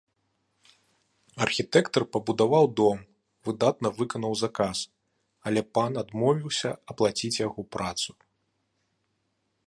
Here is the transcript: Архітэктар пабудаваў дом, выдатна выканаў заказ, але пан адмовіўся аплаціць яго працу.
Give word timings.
Архітэктар 1.45 2.03
пабудаваў 2.15 2.65
дом, 2.79 2.97
выдатна 3.49 3.91
выканаў 3.99 4.33
заказ, 4.43 4.77
але 5.51 5.61
пан 5.79 5.99
адмовіўся 6.03 6.69
аплаціць 6.95 7.35
яго 7.47 7.61
працу. 7.77 8.11